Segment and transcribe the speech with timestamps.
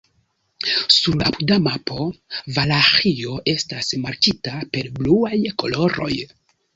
[0.93, 2.05] Sur la apuda mapo
[2.55, 6.11] Valaĥio estas markita per bluaj koloroj.